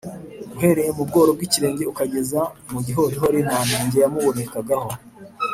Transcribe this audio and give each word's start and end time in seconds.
uhereye 0.55 0.91
mu 0.97 1.03
bworo 1.09 1.29
bw’ikirenge 1.35 1.83
ukageza 1.91 2.39
mu 2.71 2.79
gihorihori 2.85 3.39
nta 3.47 3.59
nenge 3.67 3.97
yamubonekagaho. 4.03 4.89